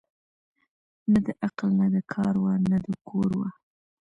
[1.11, 3.49] نه د عقل نه د کار وه نه د کور وه